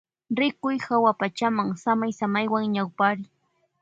Rikuy 0.39 0.77
hawapachama 0.85 1.63
samaysaywan 1.83 2.65
ñawpariy. 2.75 3.29